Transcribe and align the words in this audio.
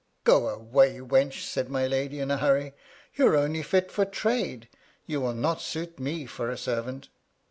"Go 0.23 0.47
away, 0.49 0.97
wench," 0.99 1.41
said 1.43 1.69
my 1.69 1.85
lady 1.85 2.19
in 2.19 2.31
a 2.31 2.37
hurry," 2.37 2.73
You're 3.15 3.35
only 3.37 3.61
fit 3.61 3.91
for 3.91 4.03
trade; 4.03 4.67
you 5.05 5.21
will 5.21 5.35
not 5.35 5.61
suit 5.61 5.99
me 5.99 6.25
for 6.25 6.49
a 6.49 6.57
servant." 6.57 7.09